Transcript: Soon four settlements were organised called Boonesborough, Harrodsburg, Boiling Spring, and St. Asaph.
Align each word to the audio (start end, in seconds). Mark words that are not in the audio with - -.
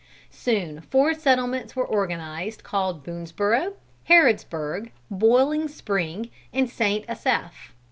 Soon 0.31 0.81
four 0.89 1.13
settlements 1.13 1.75
were 1.75 1.87
organised 1.87 2.63
called 2.63 3.03
Boonesborough, 3.03 3.73
Harrodsburg, 4.09 4.89
Boiling 5.11 5.67
Spring, 5.67 6.31
and 6.51 6.67
St. 6.67 7.05
Asaph. 7.07 7.71